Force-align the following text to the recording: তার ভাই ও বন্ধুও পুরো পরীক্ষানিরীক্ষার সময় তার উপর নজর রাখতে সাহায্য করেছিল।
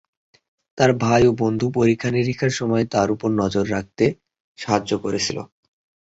তার 0.77 0.91
ভাই 1.03 1.21
ও 1.27 1.41
বন্ধুও 1.41 1.69
পুরো 1.69 1.79
পরীক্ষানিরীক্ষার 1.79 2.53
সময় 2.59 2.85
তার 2.93 3.07
উপর 3.15 3.29
নজর 3.41 3.65
রাখতে 3.71 4.05
সাহায্য 4.59 4.91
করেছিল। 5.03 5.37